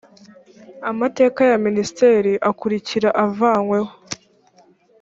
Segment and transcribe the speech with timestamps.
[0.91, 3.91] amateka ya minisitiri akurikira avanyweho